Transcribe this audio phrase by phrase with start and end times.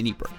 [0.00, 0.32] Mini Break,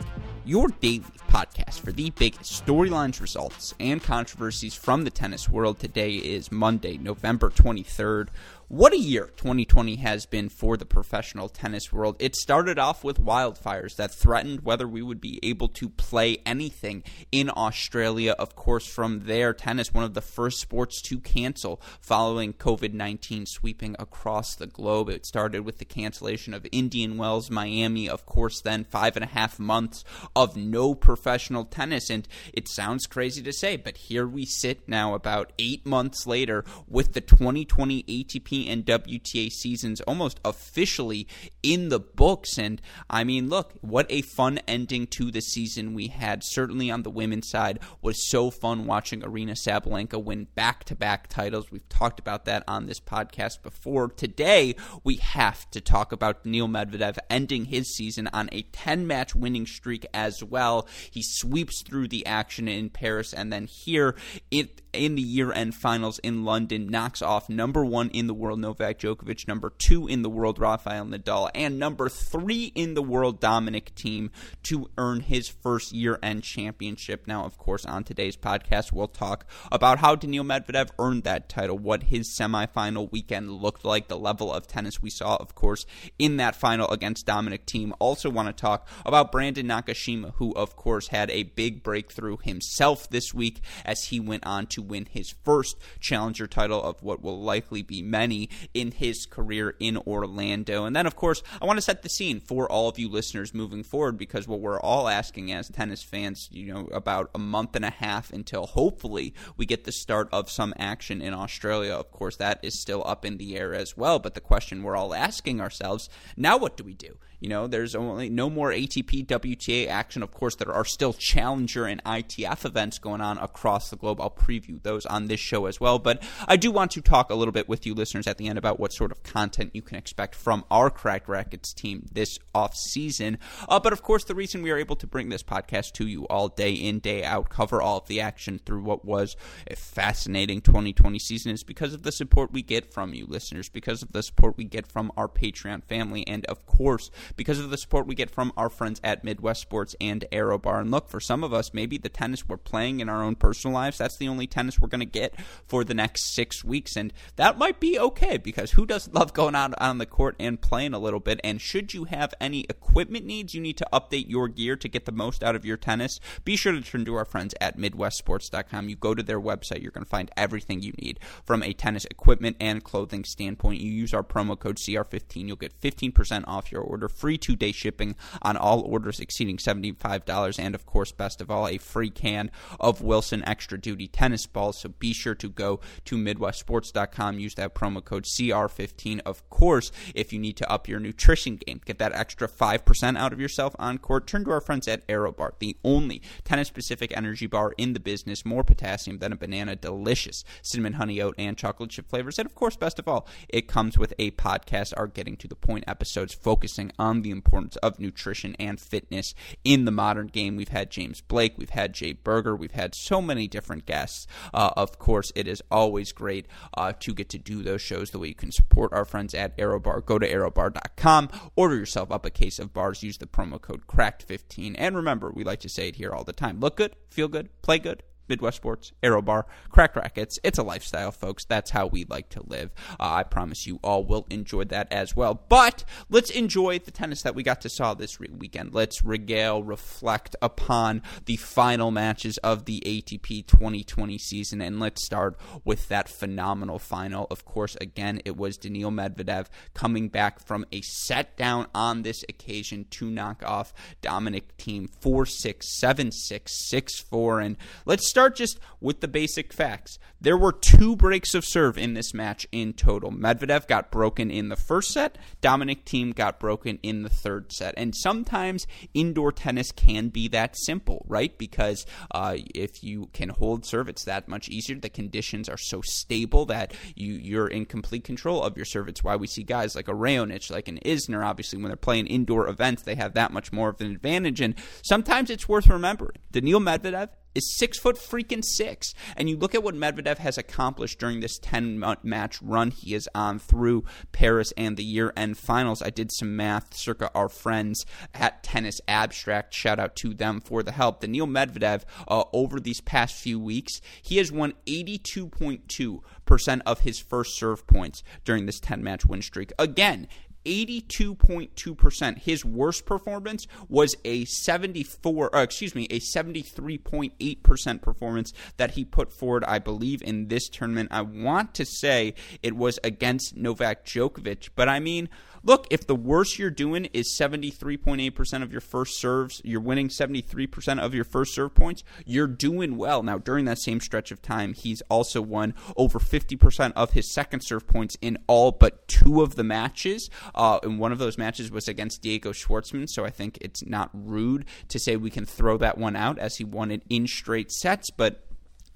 [0.44, 5.78] your daily podcast for the biggest storylines, results, and controversies from the tennis world.
[5.78, 8.30] Today is Monday, November 23rd.
[8.72, 12.16] What a year 2020 has been for the professional tennis world.
[12.20, 17.04] It started off with wildfires that threatened whether we would be able to play anything
[17.34, 18.32] in Australia.
[18.40, 23.46] Of course, from there, tennis, one of the first sports to cancel following COVID 19
[23.46, 25.10] sweeping across the globe.
[25.10, 29.28] It started with the cancellation of Indian Wells, Miami, of course, then five and a
[29.28, 32.10] half months of no professional tennis.
[32.10, 36.64] And it sounds crazy to say, but here we sit now, about eight months later,
[36.88, 41.28] with the 2020 ATP and WTA seasons almost officially
[41.64, 42.58] in the books.
[42.58, 46.44] And I mean, look, what a fun ending to the season we had.
[46.44, 51.28] Certainly on the women's side, was so fun watching Aryna Sabalenka win back to back
[51.28, 51.72] titles.
[51.72, 54.10] We've talked about that on this podcast before.
[54.10, 59.36] Today, we have to talk about Daniil Medvedev ending his season on a 10 match
[59.36, 60.88] winning streak as well.
[61.10, 64.16] He sweeps through the action in Paris and then here
[64.50, 68.60] it in the year end finals in London knocks off number one in the world
[68.60, 73.40] Novak Djokovic, number two in the world Rafael Nadal, and number three in the world
[73.40, 74.30] Dominic Thiem
[74.64, 77.28] to earn his first year end championship.
[77.28, 81.78] Now, of course, on today's podcast, we'll talk about how Daniil Medvedev earned that title,
[81.78, 85.86] what his semifinal weekend looked like, the level of tennis we saw, of course,
[86.20, 87.94] in that final against Dominic Thiem.
[88.00, 93.10] Also, want to talk about Brandon Nakashima, who, of course, had a big breakthrough himself
[93.10, 97.42] this week as he went on to win his first challenger title of what will
[97.42, 100.86] likely be many in his career in Orlando.
[100.86, 103.54] And then, of course, I want to set the scene for all of you listeners
[103.54, 107.76] moving forward because what we're all asking as tennis fans, you know, about a month
[107.76, 111.94] and a half until hopefully we get the start of some action in Australia.
[111.94, 114.20] Of course, that is still up in the air as well.
[114.20, 117.18] But the question we're all asking ourselves now, what do we do?
[117.42, 120.22] You know, there's only no more ATP WTA action.
[120.22, 124.22] Of course, there are still Challenger and ITF events going on across the globe.
[124.22, 126.00] I'll preview those on this show as well.
[126.00, 128.58] But I do want to talk a little bit with you listeners at the end
[128.58, 132.76] about what sort of content you can expect from our Cracked Racquets team this off
[132.76, 133.38] season.
[133.68, 136.26] Uh, but of course, the reason we are able to bring this podcast to you
[136.28, 139.36] all day in, day out, cover all of the action through what was
[139.70, 144.02] a fascinating 2020 season is because of the support we get from you listeners, because
[144.02, 147.78] of the support we get from our Patreon family, and of course, because of the
[147.78, 150.82] support we get from our friends at Midwest Sports and ArrowBar.
[150.82, 153.74] And look, for some of us, maybe the tennis we're playing in our own personal
[153.74, 155.34] lives, that's the only tennis we're going to get
[155.68, 156.96] for the next six weeks.
[156.96, 160.62] And that might be okay because who doesn't love going out on the court and
[160.62, 161.40] playing a little bit?
[161.44, 165.06] And should you have any equipment needs, you need to update your gear to get
[165.06, 166.20] the most out of your tennis.
[166.44, 168.90] Be sure to turn to our friends at MidwestSports.com.
[168.90, 172.06] You go to their website, you're going to find everything you need from a tennis
[172.06, 173.82] equipment and clothing standpoint.
[173.82, 177.72] You use our promo code CR15, you'll get 15% off your order free two day
[177.72, 182.52] shipping on all orders exceeding $75, and of course, best of all, a free can
[182.80, 184.80] of Wilson Extra Duty tennis balls.
[184.80, 189.22] So be sure to go to MidwestSports.com, use that promo code CR15.
[189.26, 193.34] Of course, if you need to up your nutrition game, get that extra 5% out
[193.34, 197.48] of yourself on court, turn to our friends at ArrowBar, the only tennis specific energy
[197.48, 201.90] bar in the business, more potassium than a banana, delicious cinnamon, honey oat, and chocolate
[201.90, 202.40] chip flavors.
[202.40, 205.56] And of course, best of all, it comes with a podcast, our Getting to the
[205.56, 209.34] Point episodes focusing on the importance of nutrition and fitness
[209.64, 210.56] in the modern game.
[210.56, 214.28] We've had James Blake, we've had Jay Berger, we've had so many different guests.
[214.54, 218.20] Uh, of course, it is always great uh, to get to do those shows the
[218.20, 220.06] way you can support our friends at ArrowBar.
[220.06, 224.76] Go to arrowbar.com, order yourself up a case of bars, use the promo code CRACKED15.
[224.78, 227.50] And remember, we like to say it here all the time look good, feel good,
[227.62, 230.40] play good Midwest Sports, Aero Bar, Cracked Racquets.
[230.44, 231.46] It's a lifestyle, folks.
[231.46, 232.72] That's how we like to live.
[233.00, 235.42] Uh, I promise you all will enjoy that as well.
[235.50, 238.74] But let's enjoy the tennis that we got to saw this re- weekend.
[238.74, 245.38] Let's regale, reflect upon the final matches of the ATP 2020 season, and let's start
[245.66, 247.28] with that phenomenal final.
[247.30, 252.24] Of course, again, it was Daniil Medvedev coming back from a set down on this
[252.30, 257.40] occasion to knock off Dominic Thiem 4 6, 7 6, 6 4.
[257.40, 259.98] And let's start just with the basic facts.
[260.20, 263.12] There were two breaks of serve in this match in total.
[263.12, 267.74] Medvedev got broken in the first set, Dominic Thiem got broken in the third set.
[267.78, 271.36] And sometimes indoor tennis can be that simple, right?
[271.38, 274.76] Because uh, if you can hold serve, it's that much easier.
[274.76, 278.90] The conditions are so stable that you, you're in complete control of your serve.
[278.90, 282.08] It's why we see guys like a Raonic, like an Isner, obviously, when they're playing
[282.08, 284.42] indoor events, they have that much more of an advantage.
[284.42, 286.18] And sometimes it's worth remembering.
[286.32, 288.94] Daniil Medvedev is six foot freaking six.
[289.16, 293.10] And you look at what Medvedev has accomplished during this 10 match run he is
[293.14, 295.82] on through Paris and the year end finals.
[295.82, 299.54] I did some math circa our friends at Tennis Abstract.
[299.54, 301.02] Shout out to them for the help.
[301.02, 307.38] Daniil Medvedev, uh, over these past few weeks, he has won 82.2% of his first
[307.38, 309.52] serve points during this 10 match win streak.
[309.58, 310.08] Again,
[310.46, 312.18] 82.2%.
[312.20, 319.12] His worst performance was a 74, uh, excuse me, a 73.8% performance that he put
[319.12, 320.90] forward, I believe, in this tournament.
[320.92, 325.10] I want to say it was against Novak Djokovic, but I mean,
[325.44, 330.80] look, if the worst you're doing is 73.8% of your first serves, you're winning 73%
[330.80, 333.04] of your first serve points, you're doing well.
[333.04, 337.42] Now, during that same stretch of time, he's also won over 50% of his second
[337.42, 340.10] serve points in all but two of the matches.
[340.36, 343.90] Uh, and one of those matches was against Diego Schwartzman, so I think it's not
[343.94, 347.52] rude to say we can throw that one out as he won it in straight
[347.52, 348.26] sets, but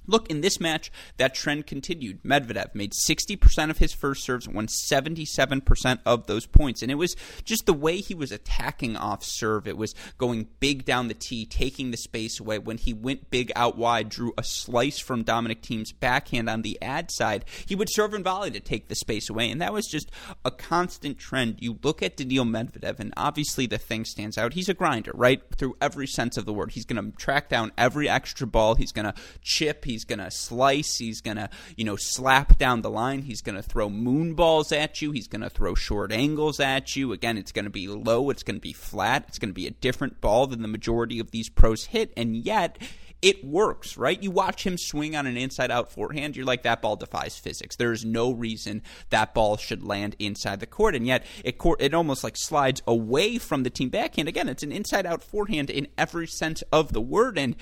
[0.08, 2.24] Look, in this match, that trend continued.
[2.24, 6.82] Medvedev made 60% of his first serves, won 77% of those points.
[6.82, 9.68] And it was just the way he was attacking off serve.
[9.68, 12.60] It was going big down the tee, taking the space away.
[12.60, 16.82] When he went big out wide, drew a slice from Dominic Thiem's backhand on the
[16.82, 19.50] ad side, he would serve and volley to take the space away.
[19.50, 20.12] And that was just
[20.44, 21.58] a constant trend.
[21.60, 24.54] You look at Daniil Medvedev, and obviously the thing stands out.
[24.54, 25.42] He's a grinder, right?
[25.58, 26.72] Through every sense of the word.
[26.72, 28.76] He's going to track down every extra ball.
[28.76, 29.86] He's going to chip.
[29.96, 30.98] He's going to slice.
[30.98, 33.22] He's going to, you know, slap down the line.
[33.22, 35.12] He's going to throw moon balls at you.
[35.12, 37.14] He's going to throw short angles at you.
[37.14, 38.30] Again, it's going to be low.
[38.30, 39.24] It's going to be flat.
[39.30, 42.12] It's going to be a different ball than the majority of these pros hit.
[42.18, 42.78] And yet,
[43.22, 44.22] it works, right?
[44.22, 47.76] You watch him swing on an inside out forehand, you're like, that ball defies physics.
[47.76, 50.94] There is no reason that ball should land inside the court.
[50.94, 54.28] And yet, it, it almost like slides away from the Thiem backhand.
[54.28, 57.38] Again, it's an inside out forehand in every sense of the word.
[57.38, 57.56] And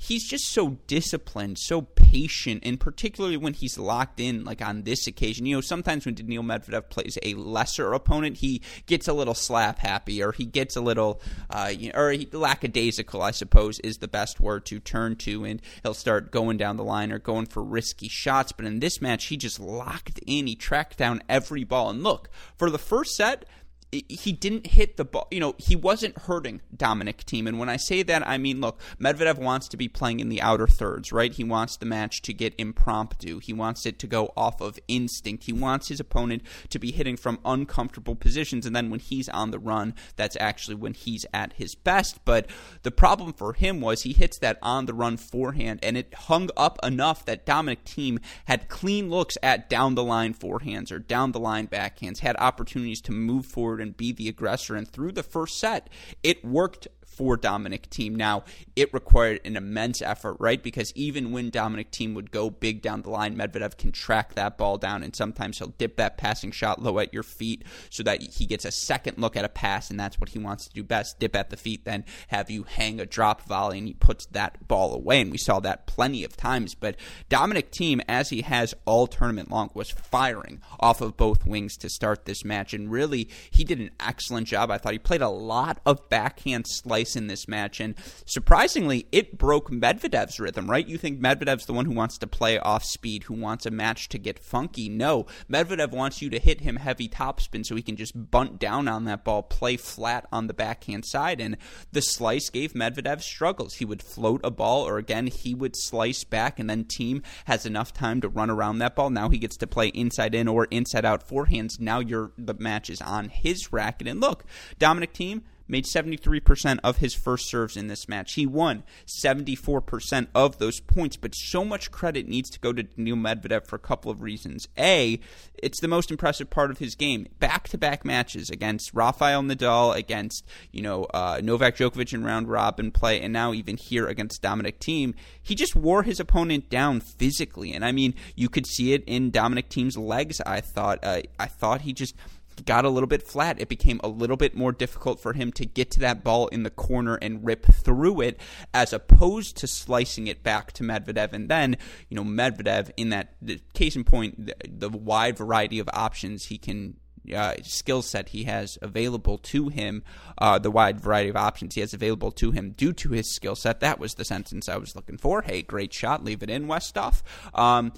[0.00, 5.06] he's just so disciplined, so patient, and particularly when he's locked in, like on this
[5.06, 5.44] occasion.
[5.44, 9.78] You know, sometimes when Daniil Medvedev plays a lesser opponent, he gets a little slap
[9.78, 11.20] happy, or he gets a little,
[11.50, 15.44] uh, you know, or he, lackadaisical, I suppose, is the best word to turn to,
[15.44, 18.52] and he'll start going down the line or going for risky shots.
[18.52, 20.46] But in this match, he just locked in.
[20.46, 21.90] He tracked down every ball.
[21.90, 23.44] And look, for the first set,
[23.92, 25.26] he didn't hit the ball.
[25.30, 27.48] You know, he wasn't hurting Dominic Thiem.
[27.48, 30.40] And when I say that, I mean, look, Medvedev wants to be playing in the
[30.40, 31.32] outer thirds, right?
[31.32, 33.40] He wants the match to get impromptu.
[33.40, 35.44] He wants it to go off of instinct.
[35.44, 38.64] He wants his opponent to be hitting from uncomfortable positions.
[38.64, 42.24] And then when he's on the run, that's actually when he's at his best.
[42.24, 42.48] But
[42.82, 46.48] the problem for him was he hits that on the run forehand, and it hung
[46.56, 51.32] up enough that Dominic Thiem had clean looks at down the line forehands or down
[51.32, 54.74] the line backhands, had opportunities to move forward and be the aggressor.
[54.74, 55.88] And through the first set,
[56.22, 58.12] it worked for Dominic Thiem.
[58.12, 58.44] Now,
[58.76, 60.62] it required an immense effort, right?
[60.62, 64.56] Because even when Dominic Thiem would go big down the line, Medvedev can track that
[64.56, 68.22] ball down, and sometimes he'll dip that passing shot low at your feet so that
[68.22, 70.82] he gets a second look at a pass, and that's what he wants to do
[70.82, 74.26] best dip at the feet, then have you hang a drop volley, and he puts
[74.26, 75.20] that ball away.
[75.20, 76.74] And we saw that plenty of times.
[76.74, 76.96] But
[77.28, 81.88] Dominic Thiem, as he has all tournament long, was firing off of both wings to
[81.88, 84.70] start this match, and really, he did an excellent job.
[84.70, 87.80] I thought he played a lot of backhand slice in this match.
[87.80, 87.94] And
[88.26, 90.86] surprisingly, it broke Medvedev's rhythm, right?
[90.86, 94.08] You think Medvedev's the one who wants to play off speed, who wants a match
[94.10, 94.88] to get funky.
[94.88, 98.88] No, Medvedev wants you to hit him heavy topspin so he can just bunt down
[98.88, 101.40] on that ball, play flat on the backhand side.
[101.40, 101.56] And
[101.92, 103.74] the slice gave Medvedev struggles.
[103.74, 107.66] He would float a ball, or again, he would slice back, and then Thiem has
[107.66, 109.10] enough time to run around that ball.
[109.10, 111.80] Now he gets to play inside in or inside out forehands.
[111.80, 114.08] Now you're, the match is on his racket.
[114.08, 114.44] And look,
[114.78, 118.34] Dominic Thiem made 73% of his first serves in this match.
[118.34, 123.16] He won 74% of those points, but so much credit needs to go to Daniil
[123.16, 124.68] Medvedev for a couple of reasons.
[124.76, 125.20] A,
[125.54, 127.26] it's the most impressive part of his game.
[127.38, 133.20] Back-to-back matches against Rafael Nadal, against, you know, uh, Novak Djokovic in round robin play,
[133.20, 135.14] and now even here against Dominic Thiem.
[135.40, 139.30] He just wore his opponent down physically, and I mean, you could see it in
[139.30, 140.98] Dominic Thiem's legs, I thought.
[141.02, 142.14] Uh, I thought he just
[142.60, 143.60] got a little bit flat.
[143.60, 146.62] It became a little bit more difficult for him to get to that ball in
[146.62, 148.40] the corner and rip through it,
[148.72, 151.32] as opposed to slicing it back to Medvedev.
[151.32, 151.76] And then,
[152.08, 153.34] you know, Medvedev, in that
[153.74, 156.96] case in point, the, the wide variety of options he can
[157.34, 160.02] uh, skill set he has available to him,
[160.38, 163.54] uh, the wide variety of options he has available to him due to his skill
[163.54, 163.80] set.
[163.80, 165.42] That was the sentence I was looking for.
[165.42, 167.22] Hey, great shot, leave it in, Westhoff.
[167.54, 167.92] Um,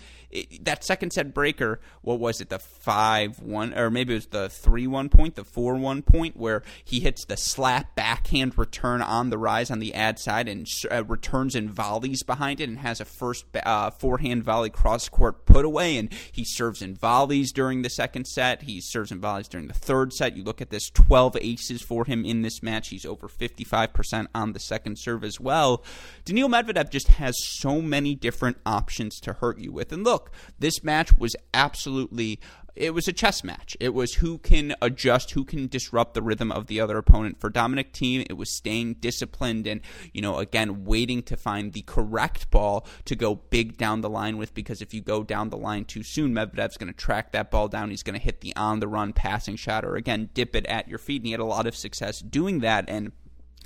[0.63, 4.49] that second set breaker, what was it, the 5 1, or maybe it was the
[4.49, 9.31] 3 1 point, the 4 1 point, where he hits the slap backhand return on
[9.31, 13.01] the rise on the ad side and uh, returns in volleys behind it and has
[13.01, 15.99] a first uh, forehand volley cross court put away.
[15.99, 18.63] And he serves in volleys during the second set.
[18.63, 20.37] He serves in volleys during the third set.
[20.37, 22.89] You look at this 12 aces for him in this match.
[22.89, 25.85] He's over 55% on the second serve as well.
[26.25, 29.93] Daniil Medvedev just has so many different options to hurt you with.
[29.93, 32.41] And look, this match was absolutely
[32.75, 33.77] it was a chess match.
[33.81, 37.41] It was who can adjust, who can disrupt the rhythm of the other opponent.
[37.41, 39.81] For Dominic Thiem, it was staying disciplined and,
[40.13, 44.39] you know, again, waiting to find the correct ball to go big down the line
[44.39, 47.51] with because if you go down the line too soon, Medvedev's going to track that
[47.51, 47.91] ball down.
[47.91, 50.89] He's going to hit the on the run passing shot or, again, dip it at
[50.89, 51.23] your feet.
[51.23, 52.89] And he had a lot of success doing that.
[52.89, 53.13] And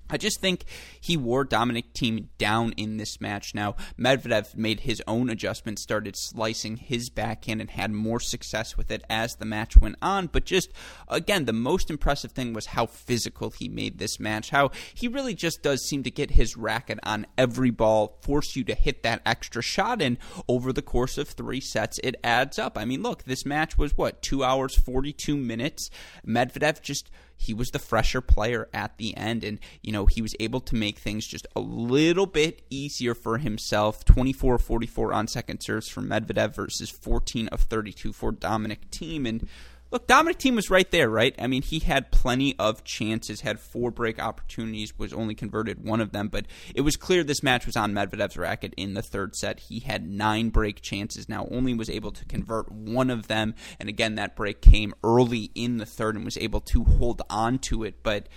[0.08, 0.64] I just think
[1.00, 3.54] he wore Dominic Thiem down in this match.
[3.54, 8.90] Now, Medvedev made his own adjustments, started slicing his backhand, and had more success with
[8.90, 10.28] it as the match went on.
[10.28, 10.70] But just,
[11.08, 14.50] again, the most impressive thing was how physical he made this match.
[14.50, 18.64] How he really just does seem to get his racket on every ball, force you
[18.64, 22.78] to hit that extra shot, and over the course of three sets, it adds up.
[22.78, 25.90] I mean, look, this match was what, two hours, 42 minutes?
[26.26, 30.34] Medvedev just he was the fresher player at the end and you know he was
[30.40, 35.60] able to make things just a little bit easier for himself 24 44 on second
[35.60, 39.28] serves for Medvedev versus 14 of 32 for Dominic Thiem.
[39.28, 39.48] and
[39.92, 41.32] Look, Dominic Thiem was right there, right?
[41.38, 46.00] I mean, he had plenty of chances, had four break opportunities, was only converted one
[46.00, 49.36] of them, but it was clear this match was on Medvedev's racket in the third
[49.36, 49.60] set.
[49.60, 53.88] He had nine break chances, now only was able to convert one of them, and
[53.88, 57.84] again, that break came early in the third and was able to hold on to
[57.84, 58.28] it, but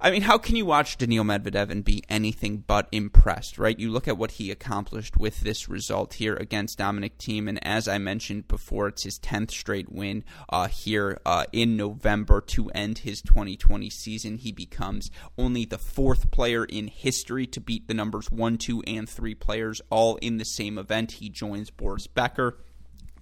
[0.00, 3.76] I mean, how can you watch Daniil Medvedev and be anything but impressed, right?
[3.76, 7.88] You look at what he accomplished with this result here against Dominic Thiem, and as
[7.88, 12.98] I mentioned before, it's his 10th straight win uh, here uh, in November to end
[12.98, 14.38] his 2020 season.
[14.38, 19.08] He becomes only the fourth player in history to beat the numbers 1, 2, and
[19.08, 21.12] 3 players all in the same event.
[21.12, 22.58] He joins Boris Becker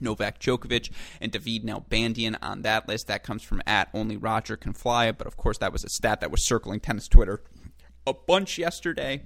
[0.01, 3.07] Novak Djokovic and David Nalbandian on that list.
[3.07, 6.21] That comes from at only Roger can fly, but of course that was a stat
[6.21, 7.43] that was circling tennis Twitter
[8.07, 9.23] a bunch yesterday.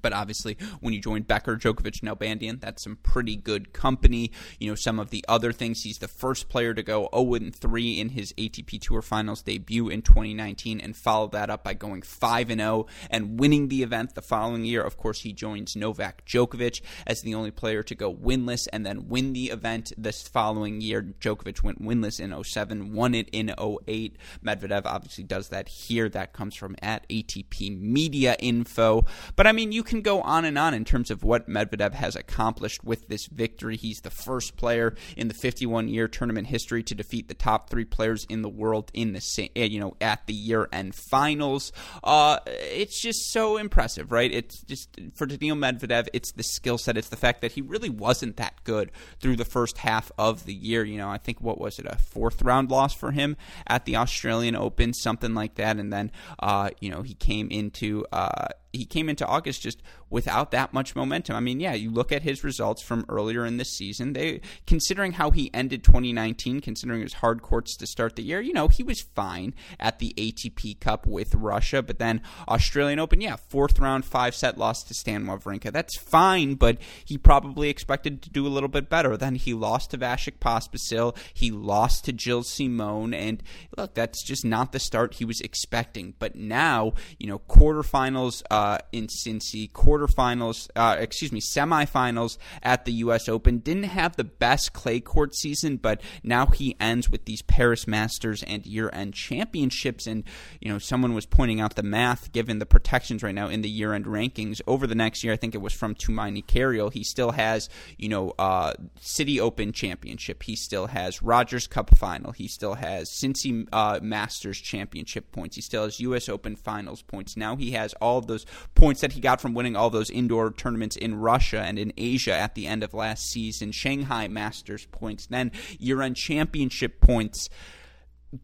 [0.00, 4.32] But obviously, when you join Becker, Djokovic, Nalbandian, that's some pretty good company.
[4.58, 8.00] You know, some of the other things, he's the first player to go 0 3
[8.00, 12.48] in his ATP Tour Finals debut in 2019 and followed that up by going 5
[12.48, 14.82] 0 and winning the event the following year.
[14.82, 19.08] Of course, he joins Novak Djokovic as the only player to go winless and then
[19.08, 21.02] win the event this following year.
[21.02, 24.16] Djokovic went winless in 07, won it in 08.
[24.44, 26.08] Medvedev obviously does that here.
[26.08, 29.04] That comes from at ATP Media Info.
[29.36, 32.14] But I mean, you can go on and on in terms of what Medvedev has
[32.14, 33.76] accomplished with this victory.
[33.76, 37.84] He's the first player in the 51 year tournament history to defeat the top three
[37.84, 41.72] players in the world in the eh, you know, at the year end finals.
[42.04, 44.30] Uh, it's just so impressive, right?
[44.30, 46.96] It's just for Daniil Medvedev, it's the skill set.
[46.96, 50.54] It's the fact that he really wasn't that good through the first half of the
[50.54, 50.84] year.
[50.84, 53.96] You know, I think what was it, a fourth round loss for him at the
[53.96, 58.48] Australian Open, something like that, and then uh, you know he came into uh,
[58.78, 61.36] he came into August just without that much momentum.
[61.36, 64.12] I mean, yeah, you look at his results from earlier in the season.
[64.12, 68.52] They considering how he ended 2019, considering his hard courts to start the year, you
[68.52, 73.36] know, he was fine at the ATP Cup with Russia, but then Australian Open, yeah,
[73.36, 75.72] fourth round, five set loss to Stan Wawrinka.
[75.72, 79.16] That's fine, but he probably expected to do a little bit better.
[79.16, 83.42] Then he lost to Vasek Pospisil, he lost to Gilles Simon, and
[83.76, 86.14] look, that's just not the start he was expecting.
[86.18, 92.92] But now, you know, quarterfinals uh, in Cincy, quarterfinals, uh, excuse me, semifinals at the
[92.92, 93.28] U.S.
[93.28, 93.58] Open.
[93.58, 98.42] Didn't have the best clay court season, but now he ends with these Paris Masters
[98.42, 100.06] and year-end championships.
[100.06, 100.24] And
[100.60, 103.68] you know, someone was pointing out the math given the protections right now in the
[103.68, 105.32] year-end rankings over the next year.
[105.32, 106.92] I think it was from Tumaini Carayol.
[106.92, 110.42] He still has, you know, uh, City Open championship.
[110.42, 112.32] He still has Rogers Cup final.
[112.32, 115.56] He still has Cincy uh, Masters championship points.
[115.56, 116.28] He still has U.S.
[116.28, 117.36] Open finals points.
[117.36, 120.52] Now he has all of those points that he got from winning all those indoor
[120.52, 125.26] tournaments in Russia and in Asia at the end of last season, Shanghai Masters points,
[125.26, 127.48] then year end championship points.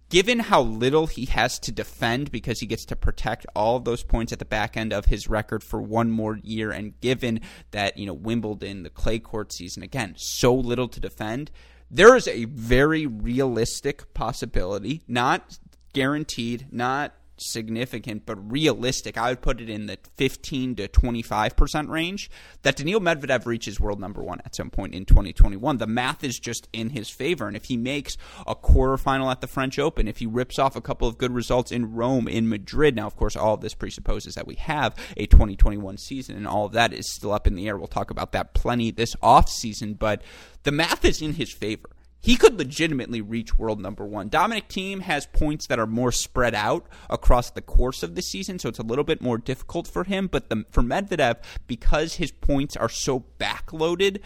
[0.09, 4.03] Given how little he has to defend because he gets to protect all of those
[4.03, 7.41] points at the back end of his record for one more year, and given
[7.73, 11.51] that, you know, Wimbledon, the clay court season, again, so little to defend,
[11.91, 15.59] there is a very realistic possibility, not
[15.93, 19.17] guaranteed, not significant but realistic.
[19.19, 22.31] I would put it in the 15 to 25% range
[22.63, 25.79] that Daniil Medvedev reaches world number 1 at some point in 2021.
[25.79, 29.47] The math is just in his favor and if he makes a quarterfinal at the
[29.47, 32.97] French Open, if he rips off a couple of good results in Rome, in Madrid.
[32.97, 36.67] Now, of course, all of this presupposes that we have a 2021 season and all
[36.67, 37.77] of that is still up in the air.
[37.77, 40.23] We'll talk about that plenty this off season, but
[40.63, 41.91] the math is in his favor
[42.25, 44.31] he could legitimately reach world number one.
[44.31, 48.59] Dominic Thiem has points that are more spread out across the course of the season,
[48.59, 50.29] so it's a little bit more difficult for him.
[50.29, 54.21] But the, for Medvedev, because his points are so backloaded,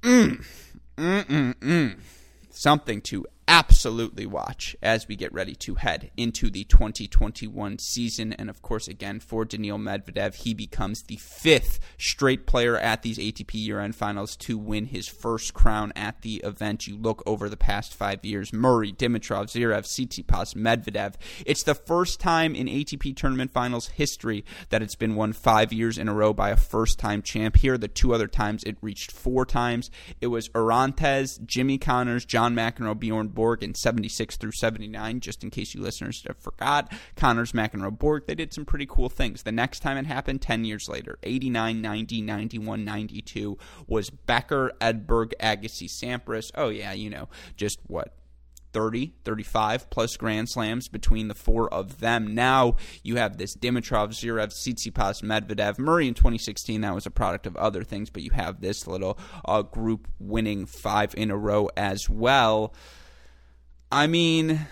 [0.00, 0.42] mm,
[0.96, 1.98] mm, mm, mm
[2.48, 8.32] something to absolutely watch as we get ready to head into the 2021 season.
[8.32, 13.18] And of course, again, for Daniil Medvedev, he becomes the fifth straight player at these
[13.18, 16.86] ATP year end finals to win his first crown at the event.
[16.86, 21.14] You look over the past five years Murray, Dimitrov, Zverev, Tsitsipas, Medvedev.
[21.44, 25.98] It's the first time in ATP tournament finals history that it's been won five years
[25.98, 27.56] in a row by a first time champ.
[27.56, 29.90] Here, the two other times it reached four times.
[30.20, 35.50] It was Orantes, Jimmy Connors, John McEnroe, Bjorn Borg in 76 through 79, just in
[35.50, 36.92] case you listeners have forgot.
[37.16, 39.42] Connors, McEnroe, Borg, they did some pretty cool things.
[39.42, 45.32] The next time it happened, 10 years later, 89, 90, 91, 92, was Becker, Edberg,
[45.40, 46.50] Agassi, Sampras.
[46.54, 48.14] Oh, yeah, you know, just what?
[48.74, 52.34] 30, 35 plus Grand Slams between the four of them.
[52.34, 55.78] Now you have this Dimitrov, Zverev, Tsitsipas, Medvedev.
[55.78, 59.16] Murray in 2016, that was a product of other things, but you have this little
[59.44, 62.74] uh, group winning five in a row as well.
[63.94, 64.66] I mean,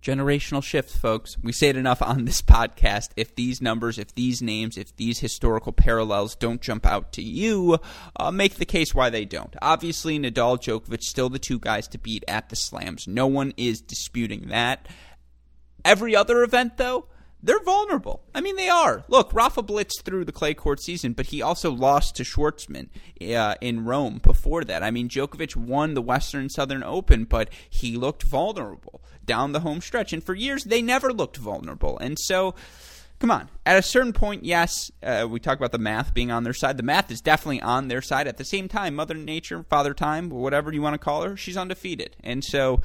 [0.00, 1.36] generational shift, folks.
[1.42, 3.10] We say it enough on this podcast.
[3.14, 7.78] If these numbers, if these names, if these historical parallels don't jump out to you,
[8.16, 9.54] uh, make the case why they don't.
[9.60, 13.06] Obviously, Nadal, Djokovic, still the two guys to beat at the slams.
[13.06, 14.88] No one is disputing that.
[15.84, 17.08] Every other event, though,
[17.44, 18.22] they're vulnerable.
[18.34, 19.04] I mean, they are.
[19.06, 22.88] Look, Rafa blitzed through the clay court season, but he also lost to Schwartzman
[23.20, 24.82] uh, in Rome before that.
[24.82, 29.82] I mean, Djokovic won the Western Southern Open, but he looked vulnerable down the home
[29.82, 30.14] stretch.
[30.14, 31.98] And for years, they never looked vulnerable.
[31.98, 32.54] And so,
[33.18, 33.50] come on.
[33.66, 36.78] At a certain point, yes, uh, we talk about the math being on their side.
[36.78, 38.26] The math is definitely on their side.
[38.26, 41.58] At the same time, Mother Nature, Father Time, whatever you want to call her, she's
[41.58, 42.16] undefeated.
[42.24, 42.80] And so,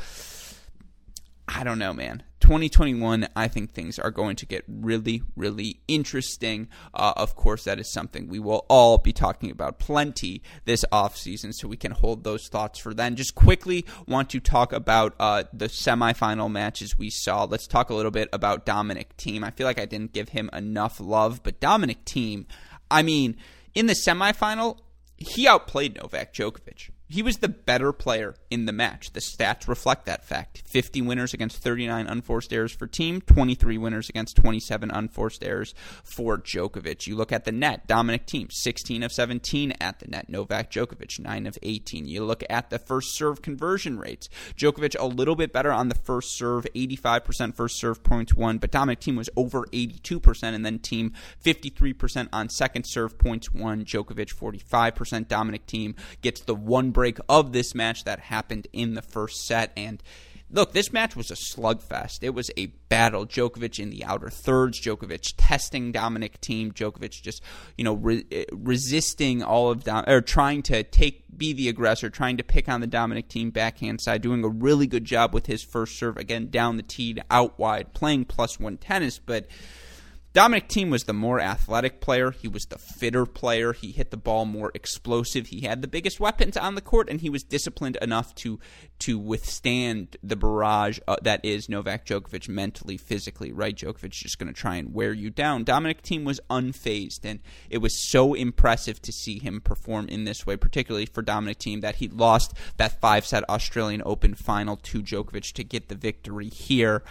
[1.52, 2.22] I don't know, man.
[2.42, 6.68] 2021, I think things are going to get really, really interesting.
[6.94, 11.18] Uh, of course, that is something we will all be talking about plenty this off
[11.18, 13.16] season, so we can hold those thoughts for then.
[13.16, 17.46] Just quickly want to talk about uh, the semifinal matches we saw.
[17.46, 19.44] Let's talk a little bit about Dominic Thiem.
[19.44, 22.46] I feel like I didn't give him enough love, but Dominic Thiem,
[22.92, 23.36] I mean,
[23.74, 24.78] in the semifinal,
[25.18, 29.13] he outplayed Novak Djokovic he was the better player in the match.
[29.13, 30.62] The stats reflect that fact.
[30.67, 36.38] 50 winners against 39 unforced errors for Thiem, 23 winners against 27 unforced errors for
[36.38, 37.08] Djokovic.
[37.08, 40.30] You look at the net, Dominic Thiem, 16 of 17 at the net.
[40.30, 42.08] Novak Djokovic, 9 of 18.
[42.08, 44.30] You look at the first serve conversion rates.
[44.56, 48.72] Djokovic a little bit better on the first serve, 85% first serve points won, but
[48.72, 53.84] Dominic Thiem was over 82%, and then Thiem 53% on second serve points won.
[53.84, 55.28] Djokovic 45%.
[55.28, 59.72] Dominic Thiem gets the one break of this match that happened in the first set.
[59.78, 60.04] And
[60.52, 62.24] look, this match was a slugfest.
[62.24, 63.26] It was a battle.
[63.26, 67.42] Djokovic in the outer thirds, Djokovic testing Dominic Thiem, Djokovic just
[67.78, 72.10] you know re- eh, resisting all of Dom- or trying to take be the aggressor,
[72.10, 75.46] trying to pick on the Dominic Thiem backhand side, doing a really good job with
[75.46, 79.48] his first serve again down the tee out wide, playing plus one tennis, but
[80.32, 82.30] Dominic Thiem was the more athletic player.
[82.30, 83.74] He was the fitter player.
[83.74, 85.48] He hit the ball more explosive.
[85.48, 88.60] He had the biggest weapons on the court, and he was disciplined enough to
[89.00, 93.52] to withstand the barrage uh, that is Novak Djokovic mentally, physically.
[93.52, 95.63] Right, Djokovic just going to try and wear you down.
[95.63, 97.39] Dominic Thiem was unfazed, and
[97.72, 101.82] it was so impressive to see him perform in this way, particularly for Dominic Thiem
[101.82, 106.50] that he lost that five set Australian Open final to Djokovic to get the victory
[106.50, 107.04] here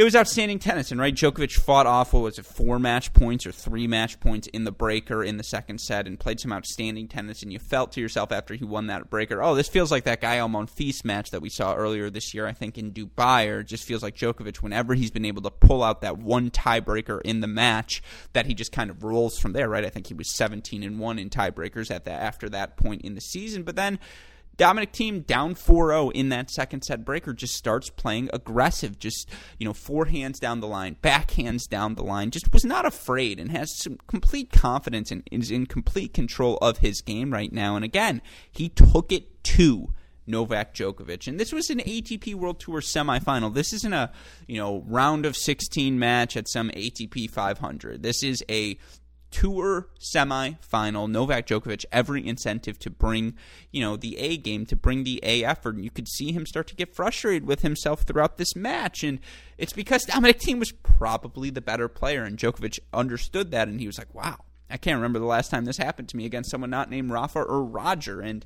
[0.00, 0.90] it was outstanding tennis.
[0.90, 4.46] And right, Djokovic fought off what was it, four match points or three match points
[4.46, 7.42] in the breaker in the second set, and played some outstanding tennis.
[7.42, 10.22] And you felt to yourself after he won that breaker, oh, this feels like that
[10.22, 13.48] Gael Monfils match that we saw earlier this year, I think in Dubai.
[13.48, 17.20] Or just feels like Djokovic, whenever he's been able to pull out that one tiebreaker
[17.20, 19.68] in the match, that he just kind of rolls from there.
[19.68, 23.02] Right, I think he was 17 and one in tiebreakers at that after that point
[23.02, 23.98] in the season, but then
[24.60, 29.26] Dominic Thiem down 4-0 in that second set breaker just starts playing aggressive, just
[29.58, 32.30] you know forehands down the line, backhands down the line.
[32.30, 36.76] Just was not afraid and has some complete confidence and is in complete control of
[36.76, 37.74] his game right now.
[37.74, 38.20] And again,
[38.52, 39.94] he took it to
[40.26, 41.26] Novak Djokovic.
[41.26, 43.54] And this was an ATP World Tour semifinal.
[43.54, 44.12] This isn't a,
[44.46, 48.02] you know, round of 16 match at some ATP 500.
[48.02, 48.78] This is a
[49.30, 53.34] tour semi-final novak djokovic every incentive to bring
[53.70, 55.76] you know the a game to bring the a effort.
[55.76, 59.02] And you could see him start to get frustrated with himself throughout this match.
[59.04, 59.20] And
[59.58, 62.24] it's because dominic Thiem was probably the better player.
[62.24, 63.68] And djokovic understood that.
[63.68, 64.38] And he was like wow
[64.68, 67.40] i can't remember the last time this happened to me against someone not named rafa
[67.40, 68.20] or roger.
[68.20, 68.44] And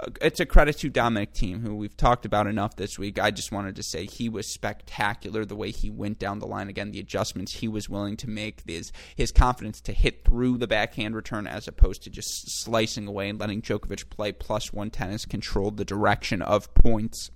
[0.00, 3.18] Uh, it's a credit to Dominic Thiem, who we've talked about enough this week.
[3.18, 6.68] I just wanted to say he was spectacular the way he went down the line.
[6.68, 10.66] Again, the adjustments he was willing to make, his, his confidence to hit through the
[10.66, 15.26] backhand return as opposed to just slicing away and letting Djokovic play plus one tennis,
[15.26, 17.30] controlled the direction of points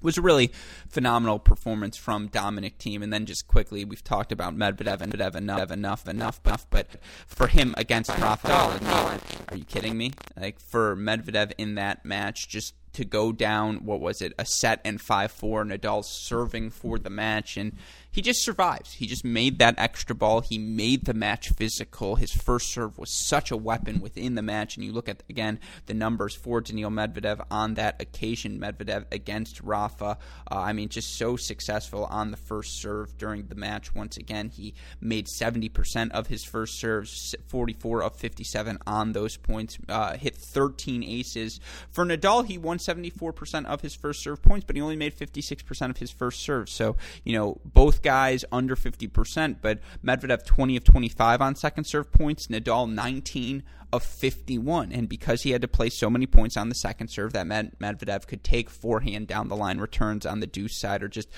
[0.00, 0.52] was a really
[0.88, 3.02] phenomenal performance from Dominic Thiem.
[3.02, 6.66] And then just quickly, we've talked about Medvedev and Medvedev enough, enough, enough, enough.
[6.70, 8.78] But for him against Rafael,
[9.48, 10.12] are you kidding me?
[10.40, 14.80] Like for Medvedev in that match, just to go down, what was it, a set
[14.84, 17.56] and 5 4, Nadal serving for the match.
[17.56, 17.76] And
[18.10, 18.94] he just survives.
[18.94, 20.40] He just made that extra ball.
[20.40, 22.16] He made the match physical.
[22.16, 24.76] His first serve was such a weapon within the match.
[24.76, 28.58] And you look at, again, the numbers for Daniil Medvedev on that occasion.
[28.58, 30.18] Medvedev against Rafa.
[30.50, 33.94] Uh, I mean, just so successful on the first serve during the match.
[33.94, 39.78] Once again, he made 70% of his first serves, 44 of 57 on those points,
[39.88, 41.60] uh, hit 13 aces.
[41.90, 45.90] For Nadal, he won 74% of his first serve points, but he only made 56%
[45.90, 46.68] of his first serve.
[46.68, 52.10] So, you know, both guys under 50%, but Medvedev 20 of 25 on second serve
[52.12, 54.92] points, Nadal 19 of 51.
[54.92, 57.78] And because he had to play so many points on the second serve, that meant
[57.78, 61.28] Medvedev could take forehand down the line returns on the deuce side or just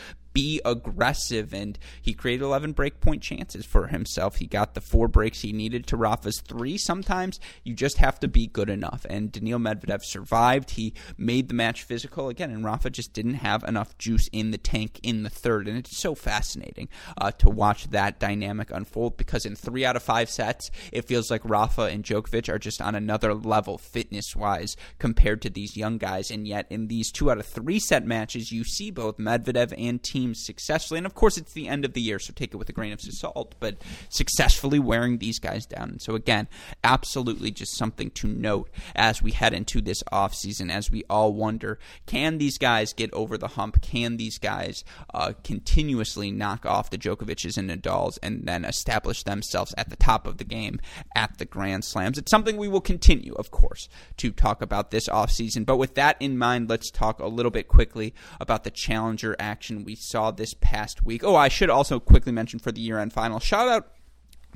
[0.40, 4.37] be aggressive, and he created 11 break point chances for himself.
[4.37, 6.79] He got the four breaks he needed to Rafa's three.
[6.79, 10.70] Sometimes you just have to be good enough, and Daniil Medvedev survived.
[10.70, 14.57] He made the match physical again, and Rafa just didn't have enough juice in the
[14.57, 19.44] tank in the third, and it's so fascinating uh, to watch that dynamic unfold because
[19.44, 22.94] in three out of five sets, it feels like Rafa and Djokovic are just on
[22.94, 27.37] another level fitness wise compared to these young guys, and yet in these two out
[27.37, 31.53] of three set matches, you see both Medvedev and Thiem successfully, and of course it's
[31.53, 33.77] the end of the year, so take it with a grain of salt, but
[34.09, 35.90] successfully wearing these guys down.
[35.90, 36.49] And so again,
[36.85, 41.79] absolutely just something to note as we head into this offseason, as we all wonder,
[42.07, 43.81] can these guys get over the hump?
[43.83, 49.75] Can these guys uh, continuously knock off the Djokovic's and Nadal's and then establish themselves
[49.77, 50.81] at the top of the game
[51.14, 52.19] at the Grand Slams?
[52.19, 53.88] It's something we will continue, of course,
[54.19, 55.64] to talk about this offseason.
[55.64, 59.85] But with that in mind, let's talk a little bit quickly about the challenger action
[59.85, 61.23] we saw this past week.
[61.25, 63.92] Oh, I should also quickly mention for the year end final shout out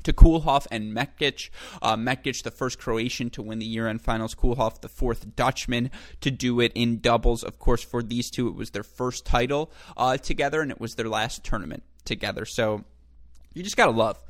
[0.05, 1.49] to Koolhof and Mektic.
[1.81, 4.33] Uh, Mektic, the first Croatian to win the year-end finals.
[4.33, 5.91] Koolhof, the fourth Dutchman
[6.21, 7.43] to do it in doubles.
[7.43, 10.95] Of course, for these two, it was their first title uh, together, and it was
[10.95, 12.45] their last tournament together.
[12.45, 12.85] So
[13.53, 14.23] you just gotta love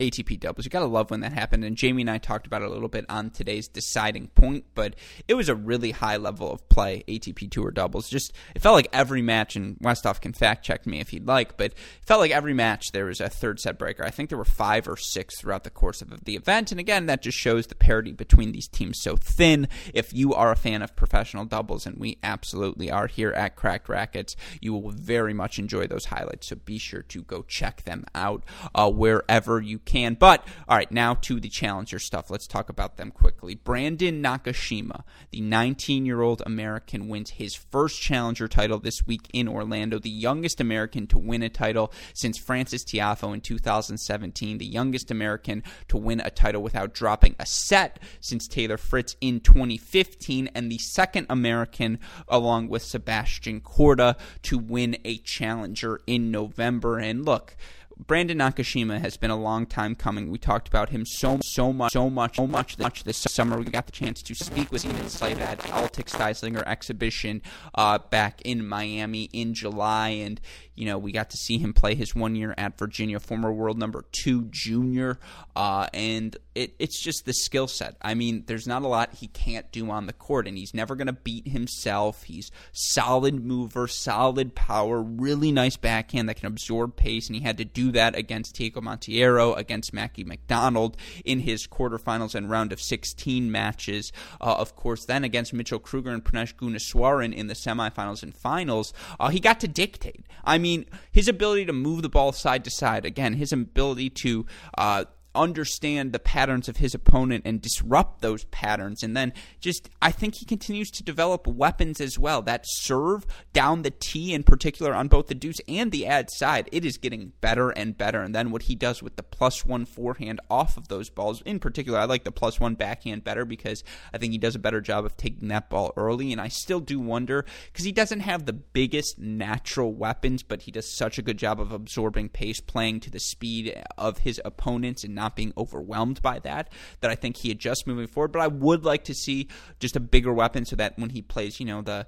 [0.00, 0.64] ATP doubles.
[0.64, 1.64] You got to love when that happened.
[1.64, 4.96] And Jamie and I talked about it a little bit on today's deciding point, but
[5.28, 8.08] it was a really high level of play, ATP Tour doubles.
[8.08, 11.56] Just, it felt like every match, and Westhoff can fact check me if he'd like,
[11.56, 14.04] but it felt like every match there was a third set breaker.
[14.04, 16.70] I think there were five or six throughout the course of the event.
[16.70, 19.68] And again, that just shows the parity between these teams so thin.
[19.92, 23.88] If you are a fan of professional doubles, and we absolutely are here at Cracked
[23.88, 26.48] Racquets, you will very much enjoy those highlights.
[26.48, 29.89] So be sure to go check them out uh, wherever you can.
[29.90, 32.30] But all right, now to the challenger stuff.
[32.30, 33.56] Let's talk about them quickly.
[33.56, 39.48] Brandon Nakashima, the 19 year old American, wins his first challenger title this week in
[39.48, 45.10] Orlando, the youngest American to win a title since Frances Tiafoe in 2017, the youngest
[45.10, 50.70] American to win a title without dropping a set since Taylor Fritz in 2015, and
[50.70, 51.98] the second American,
[52.28, 56.98] along with Sebastian Korda, to win a challenger in November.
[56.98, 57.56] And look,
[58.06, 60.30] Brandon Nakashima has been a long time coming.
[60.30, 63.58] We talked about him so so much, so much, so much, much this summer.
[63.58, 67.42] We got the chance to speak with him inside that Altec Styslinger exhibition
[67.74, 70.40] uh, back in Miami in July, and
[70.80, 73.78] you know, we got to see him play his one year at Virginia, former world
[73.78, 75.18] number two junior,
[75.54, 77.96] uh, and it, it's just the skill set.
[78.00, 80.96] I mean, there's not a lot he can't do on the court, and he's never
[80.96, 82.22] going to beat himself.
[82.22, 87.58] He's solid mover, solid power, really nice backhand that can absorb pace, and he had
[87.58, 92.80] to do that against Diego Monteiro, against Mackie McDonald in his quarterfinals and round of
[92.80, 94.12] 16 matches.
[94.40, 98.92] Uh, of course, then against Mitchell Krueger and Prajnesh Gunneswaran in the semifinals and finals,
[99.18, 100.26] uh, he got to dictate.
[100.44, 104.46] I mean, his ability to move the ball side to side, again, his ability to
[104.76, 109.02] uh, understand the patterns of his opponent and disrupt those patterns.
[109.02, 112.42] And then just, I think he continues to develop weapons as well.
[112.42, 116.68] That serve down the T in particular on both the deuce and the ad side,
[116.72, 118.22] it is getting better and better.
[118.22, 121.58] And then what he does with the plus one forehand off of those balls, in
[121.58, 124.80] particular, I like the plus one backhand better because I think he does a better
[124.80, 126.32] job of taking that ball early.
[126.32, 130.70] And I still do wonder because he doesn't have the biggest natural weapons, but he
[130.70, 135.04] does such a good job of absorbing pace, playing to the speed of his opponents
[135.04, 138.32] and not being overwhelmed by that, that I think he adjusts moving forward.
[138.32, 141.60] But I would like to see just a bigger weapon so that when he plays,
[141.60, 142.06] you know, the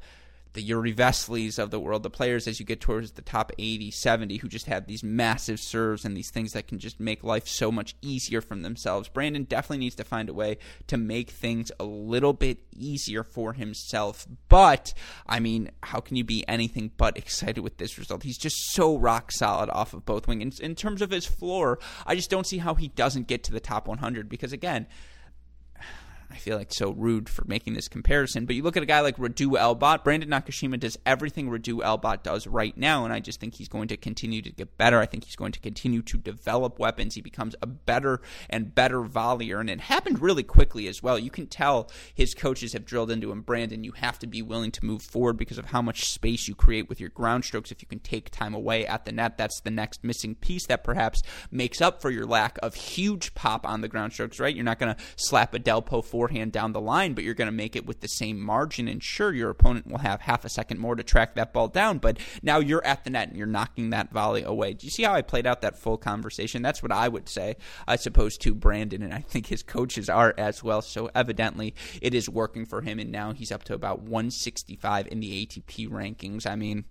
[0.54, 3.90] the Jiri Veselys of the world, the players as you get towards the top 80,
[3.90, 7.48] 70, who just have these massive serves and these things that can just make life
[7.48, 9.08] so much easier for themselves.
[9.08, 13.54] Brandon definitely needs to find a way to make things a little bit easier for
[13.54, 14.26] himself.
[14.48, 14.92] But,
[15.26, 18.22] I mean, how can you be anything but excited with this result?
[18.22, 20.60] He's just so rock solid off of both wings.
[20.60, 23.52] In, in terms of his floor, I just don't see how he doesn't get to
[23.52, 24.86] the top 100 because, again,
[26.32, 29.00] I feel like so rude for making this comparison, but you look at a guy
[29.00, 30.02] like Radu Albot.
[30.02, 33.88] Brandon Nakashima does everything Radu Albot does right now, and I just think he's going
[33.88, 34.98] to continue to get better.
[34.98, 37.14] I think he's going to continue to develop weapons.
[37.14, 41.18] He becomes a better and better volleyer, and it happened really quickly as well.
[41.18, 44.70] You can tell his coaches have drilled into him, Brandon, you have to be willing
[44.70, 47.70] to move forward because of how much space you create with your ground strokes.
[47.70, 50.82] If you can take time away at the net, that's the next missing piece that
[50.82, 54.54] perhaps makes up for your lack of huge pop on the ground strokes, right?
[54.54, 57.46] You're not going to slap a Delpo 4 beforehand down the line, but you're going
[57.46, 58.86] to make it with the same margin.
[58.86, 61.98] And sure, your opponent will have half a second more to track that ball down,
[61.98, 64.74] but now you're at the net and you're knocking that volley away.
[64.74, 66.62] Do you see how I played out that full conversation?
[66.62, 67.56] That's what I would say,
[67.88, 70.80] I suppose, to Brandon, and I think his coaches are as well.
[70.80, 75.18] So evidently, it is working for him, and now he's up to about 165 in
[75.18, 76.46] the ATP rankings.
[76.46, 76.84] I mean,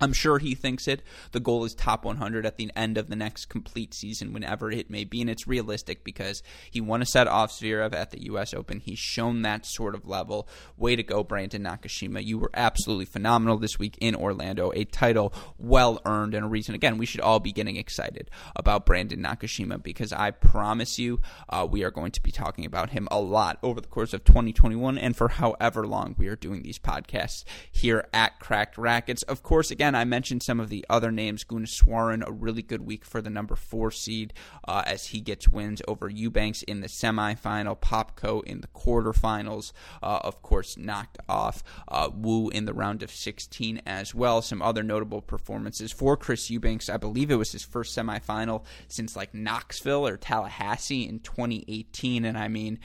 [0.00, 1.02] I'm sure he thinks it.
[1.32, 4.90] The goal is top 100 at the end of the next complete season, whenever it
[4.90, 5.20] may be.
[5.20, 8.54] And it's realistic because he won a set off Zverev at the U.S.
[8.54, 8.80] Open.
[8.80, 10.48] He's shown that sort of level.
[10.76, 12.24] Way to go, Brandon Nakashima.
[12.24, 14.72] You were absolutely phenomenal this week in Orlando.
[14.74, 18.86] A title well earned and a reason, again, we should all be getting excited about
[18.86, 23.08] Brandon Nakashima because I promise you uh, we are going to be talking about him
[23.10, 26.78] a lot over the course of 2021 and for however long we are doing these
[26.78, 29.22] podcasts here at Cracked Racquets.
[29.24, 31.44] Of course, again, again, I mentioned some of the other names.
[31.44, 34.34] Gunneswaran, a really good week for the number four seed
[34.66, 39.72] uh, as he gets wins over Eubanks in the semifinal, Popko in the quarterfinals.
[40.02, 44.42] Uh, of course, knocked off uh, Wu in the round of 16 as well.
[44.42, 46.90] Some other notable performances for Chris Eubanks.
[46.90, 52.26] I believe it was his first semifinal since like Knoxville or Tallahassee in 2018.
[52.26, 52.78] And I mean,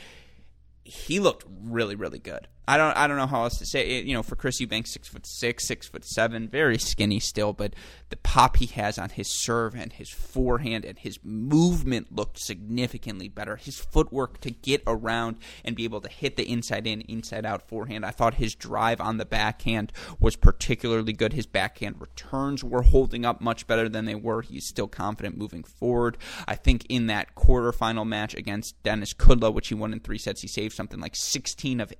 [0.86, 2.48] he looked really, really good.
[2.68, 4.06] I don't I don't know how else to say it.
[4.06, 7.74] You know, for Chris Eubanks, six foot six, six foot seven, very skinny still, but
[8.10, 13.28] the pop he has on his serve and his forehand and his movement looked significantly
[13.28, 13.58] better.
[13.58, 17.68] His footwork to get around and be able to hit the inside in, inside out
[17.68, 18.06] forehand.
[18.06, 21.34] I thought his drive on the backhand was particularly good.
[21.34, 24.42] His backhand returns were holding up much better than they were.
[24.42, 26.18] He's still confident moving forward.
[26.48, 30.42] I think in that quarterfinal match against Denis Kudla, which he won in three sets,
[30.42, 31.92] he saved something like 16 of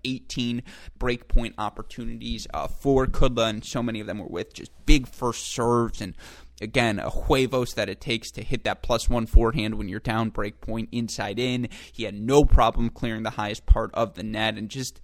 [0.58, 0.64] 18
[1.00, 5.48] breakpoint opportunities uh, for Kudla, and so many of them were with just big first
[5.48, 6.16] serves and
[6.62, 10.30] again, a huevos that it takes to hit that plus one forehand when you're down
[10.30, 11.68] break point inside in.
[11.92, 15.02] He had no problem clearing the highest part of the net and just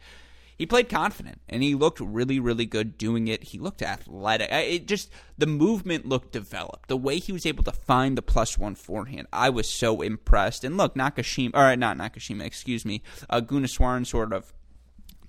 [0.57, 3.45] he played confident and he looked really really good doing it.
[3.45, 4.49] He looked athletic.
[4.51, 6.89] It just the movement looked developed.
[6.89, 10.63] The way he was able to find the plus one forehand i was so impressed.
[10.63, 14.53] And look nakashima all right not nakashima excuse me uh, Gunneswaran sort of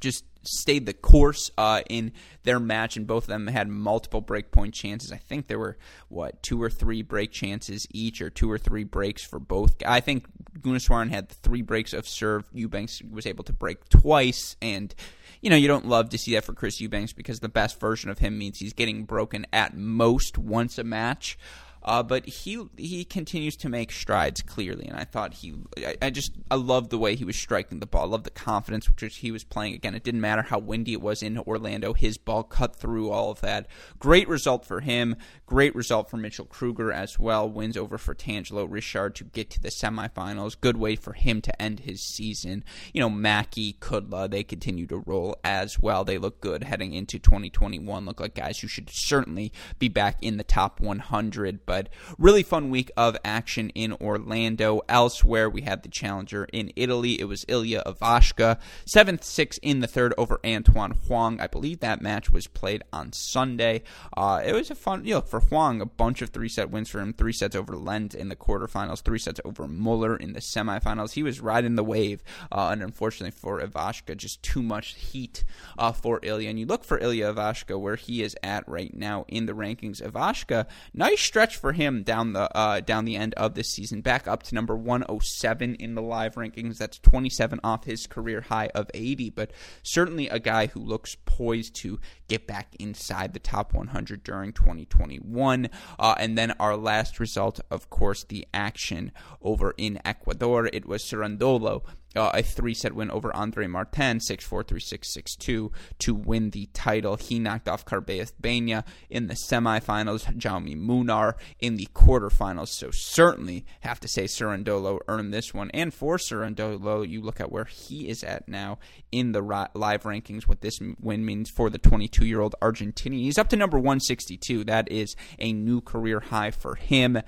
[0.00, 2.12] just stayed the course uh, in
[2.44, 5.12] their match, and both of them had multiple break point chances.
[5.12, 5.76] I think there were
[6.08, 9.74] what two or three break chances each, or two or three breaks for both.
[9.86, 10.26] I think
[10.58, 12.48] Gunneswaran had three breaks of serve.
[12.52, 14.94] Eubanks was able to break twice, and
[15.40, 18.10] you know you don't love to see that for Chris Eubanks because the best version
[18.10, 21.38] of him means he's getting broken at most once a match.
[21.82, 26.10] Uh, but he he continues to make strides clearly, and I thought he I, I
[26.10, 28.02] just I love the way he was striking the ball.
[28.02, 29.74] I love the confidence which he was playing.
[29.74, 31.94] Again, it didn't matter how windy it was in Orlando.
[31.94, 33.66] His ball cut through all of that.
[33.98, 35.16] Great result for him.
[35.46, 37.48] Great result for Mitchell Krueger as well.
[37.48, 40.60] Wins over Fratangelo Richard to get to the semifinals.
[40.60, 42.62] Good way for him to end his season.
[42.92, 46.04] You know, Mackey, Kudla, they continue to roll as well.
[46.04, 48.04] They look good heading into 2021.
[48.04, 52.68] Look like guys who should certainly be back in the top 100 but really fun
[52.68, 54.80] week of action in Orlando.
[54.88, 57.20] Elsewhere, we had the challenger in Italy.
[57.20, 58.58] It was Ilya Ivashka,
[58.92, 61.38] 7th 6 in the third over Antoine Hoang.
[61.40, 63.84] I believe that match was played on Sunday.
[64.16, 66.88] Uh, it was a fun, you know, for Hoang, a bunch of three set wins
[66.88, 67.12] for him.
[67.12, 71.12] Three sets over Lent in the quarterfinals, three sets over Muller in the semifinals.
[71.12, 75.44] He was riding the wave, uh, and unfortunately for Ivashka, just too much heat
[75.78, 76.50] uh, for Ilya.
[76.50, 80.02] And you look for Ilya Ivashka where he is at right now in the rankings.
[80.02, 84.26] Ivashka, nice stretch for him down the uh, down the end of this season, back
[84.26, 86.78] up to number 107 in the live rankings.
[86.78, 91.74] That's 27 off his career high of 80, but certainly a guy who looks poised
[91.76, 95.68] to get back inside the top 100 during 2021.
[95.98, 100.68] Uh, and then our last result, of course, the action over in Ecuador.
[100.72, 101.82] It was Cerundolo
[102.16, 106.14] uh, a three set win over Andrej Martin, 6 4 3 6 6 2, to
[106.14, 107.16] win the title.
[107.16, 112.68] He knocked off Carballes Baena in the semifinals, Jaume Munar in the quarterfinals.
[112.68, 115.70] So, certainly have to say Cerundolo earned this one.
[115.72, 118.78] And for Cerundolo, you look at where he is at now
[119.12, 119.40] in the
[119.74, 123.20] live rankings, what this win means for the 22 year old Argentinian.
[123.20, 124.64] He's up to number 162.
[124.64, 127.20] That is a new career high for him.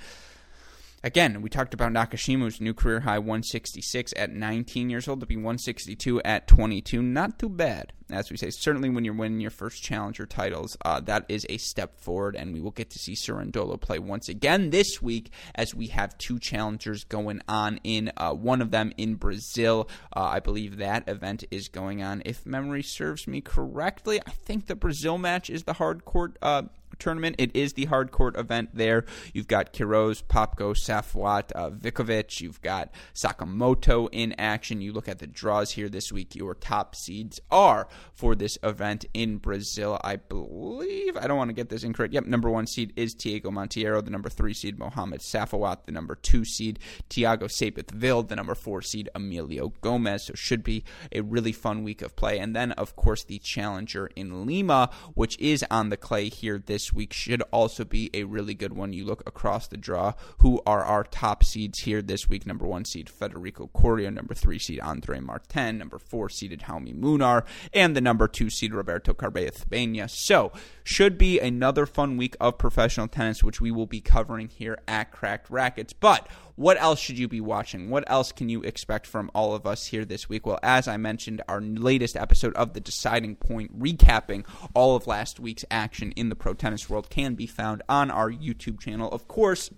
[1.04, 5.34] Again, we talked about Nakashima's new career high 166 at 19 years old to be
[5.34, 7.02] 162 at 22.
[7.02, 8.50] Not too bad, as we say.
[8.50, 12.52] Certainly, when you're winning your first challenger titles, uh, that is a step forward, and
[12.52, 16.38] we will get to see Cerundolo play once again this week as we have two
[16.38, 19.88] challengers going on in uh, one of them in Brazil.
[20.14, 22.22] Uh, I believe that event is going on.
[22.24, 26.62] If memory serves me correctly, I think the Brazil match is the hard court uh,
[26.98, 27.36] tournament.
[27.38, 29.04] It is the hard court event there.
[29.32, 32.40] You've got Quiroz, Popko, Safwat, uh, Vikovic.
[32.40, 34.80] You've got Sakamoto in action.
[34.80, 36.34] You look at the draws here this week.
[36.34, 40.00] Your top seeds are for this event in Brazil.
[40.02, 42.14] I believe, I don't want to get this incorrect.
[42.14, 44.04] Yep, number one seed is Thiago Monteiro.
[44.04, 45.84] The number three seed, Mohamed Safwat.
[45.86, 46.78] The number two seed,
[47.10, 48.28] Thiago Seyboth Wild.
[48.28, 50.26] The number four seed, Emilio Gomez.
[50.26, 52.38] So should be a really fun week of play.
[52.38, 56.81] And then, of course, the challenger in Lima, which is on the clay here this
[56.82, 58.92] this week should also be a really good one.
[58.92, 62.44] You look across the draw, who are our top seeds here this week?
[62.44, 67.44] Number one seed Federico Coria, number three seed Andrej Martin, number four seeded Jaume Munar,
[67.72, 70.08] and the number two seed Roberto Carballes Baena.
[70.08, 70.50] So,
[70.82, 75.12] should be another fun week of professional tennis, which we will be covering here at
[75.12, 75.92] Cracked Racquets.
[75.92, 77.90] But what else should you be watching?
[77.90, 80.46] What else can you expect from all of us here this week?
[80.46, 85.40] Well, as I mentioned, our latest episode of The Deciding Point, recapping all of last
[85.40, 89.10] week's action in the pro tennis world, can be found on our YouTube channel.
[89.10, 89.70] Of course,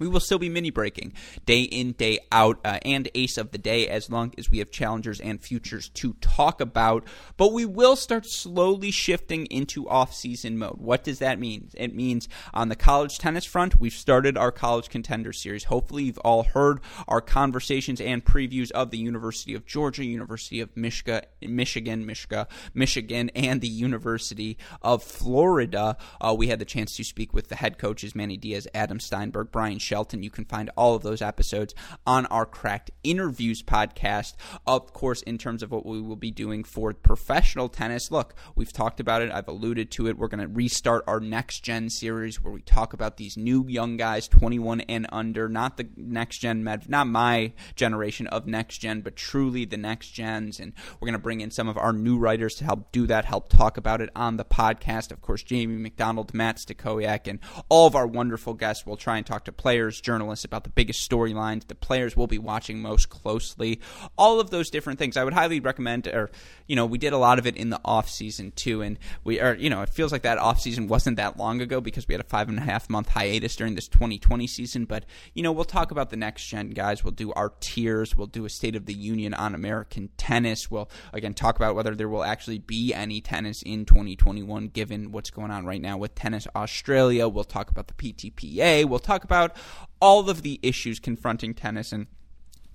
[0.00, 1.12] we will still be mini breaking
[1.46, 4.72] day in, day out, uh, and ace of the day as long as we have
[4.72, 7.04] challengers and futures to talk about.
[7.36, 10.78] But we will start slowly shifting into off season mode.
[10.78, 11.70] What does that mean?
[11.74, 15.64] It means on the college tennis front, we've started our college contender series.
[15.64, 20.74] Hopefully, you've all heard our conversations and previews of the University of Georgia, University of
[20.76, 25.96] Michigan, Michigan, Michigan, Michigan, and the University of Florida.
[26.20, 29.50] Uh, we had the chance to speak with the head coaches, Manny Diaz, Adam Steinberg,
[29.52, 29.78] Bryan.
[29.90, 30.22] Shelton.
[30.22, 31.74] You can find all of those episodes
[32.06, 34.34] on our Cracked Interviews podcast.
[34.64, 38.72] Of course, in terms of what we will be doing for professional tennis, look, we've
[38.72, 39.32] talked about it.
[39.32, 40.16] I've alluded to it.
[40.16, 43.96] We're going to restart our next gen series where we talk about these new young
[43.96, 49.00] guys, 21 and under, not the next gen med, not my generation of next gen,
[49.00, 50.60] but truly the next gens.
[50.60, 53.24] And we're going to bring in some of our new writers to help do that,
[53.24, 55.10] help talk about it on the podcast.
[55.10, 59.26] Of course, Jamie McDonald, Matt Stakoyak, and all of our wonderful guests will try and
[59.26, 63.08] talk to players players, journalists about the biggest storylines, the players we'll be watching most
[63.08, 63.80] closely,
[64.18, 65.16] all of those different things.
[65.16, 66.30] I would highly recommend, or
[66.66, 69.40] you know, we did a lot of it in the off season too, and we
[69.40, 72.12] are, you know, it feels like that off season wasn't that long ago because we
[72.12, 74.84] had a five and a half month hiatus during this 2020 season.
[74.84, 77.02] But you know, we'll talk about the next gen guys.
[77.02, 78.14] We'll do our tiers.
[78.14, 80.70] We'll do a state of the union on American tennis.
[80.70, 85.30] We'll again talk about whether there will actually be any tennis in 2021 given what's
[85.30, 87.28] going on right now with Tennis Australia.
[87.28, 88.84] We'll talk about the PTPA.
[88.84, 89.56] We'll talk about
[90.00, 92.06] all of the issues confronting tennis and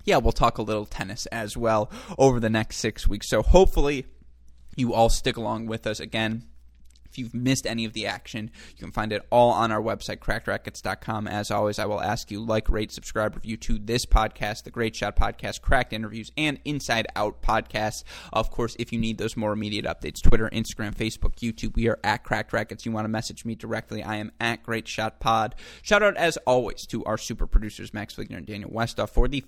[0.04, 3.28] yeah, we'll talk a little tennis as well over the next six weeks.
[3.28, 4.06] So hopefully
[4.76, 6.44] you all stick along with us again.
[7.08, 10.18] If you've missed any of the action, you can find it all on our website,
[10.18, 11.28] crackedracquets.com.
[11.28, 14.96] As always, I will ask you like, rate, subscribe, review to this podcast, the Great
[14.96, 18.04] Shot Podcast, Cracked Interviews, and Inside Out Podcasts.
[18.32, 21.98] Of course, if you need those more immediate updates, Twitter, Instagram, Facebook, YouTube, we are
[22.04, 22.84] at Cracked Racquets.
[22.84, 25.54] You want to message me directly, I am at Great Shot Pod.
[25.82, 29.44] Shout out, as always, to our super producers, Max Wigner and Daniel Westoff, for the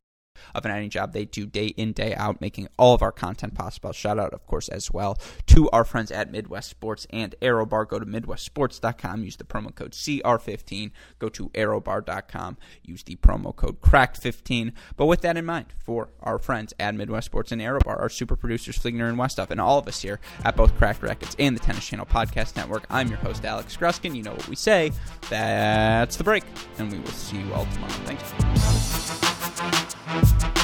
[0.55, 3.55] of an editing job they do day in, day out, making all of our content
[3.55, 3.93] possible.
[3.93, 7.89] Shout out, of course, as well to our friends at Midwest Sports and ArrowBar.
[7.89, 10.91] Go to MidwestSports.com, use the promo code CR15.
[11.19, 14.73] Go to ArrowBar.com, use the promo code CRACK15.
[14.97, 18.37] But with that in mind, for our friends at Midwest Sports and ArrowBar, our super
[18.37, 21.61] producers, Fligner and Westoff, and all of us here at both Cracked Racquets and the
[21.61, 24.15] Tennis Channel Podcast Network, I'm your host, Alex Gruskin.
[24.15, 24.93] You know what we say.
[25.29, 26.45] That's the break,
[26.79, 27.93] and we will see you all tomorrow.
[28.05, 29.88] Thanks.
[30.21, 30.58] Bye.